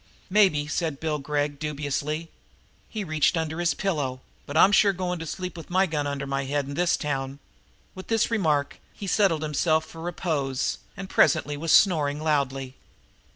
[0.31, 2.31] "Maybe," said Bill Gregg dubiously.
[2.89, 4.21] He reached under his pillow.
[4.47, 7.37] "But I'm sure going to sleep with a gun under my head in this town!"
[7.93, 12.73] With this remark he settled himself for repose and presently was snoring loudly.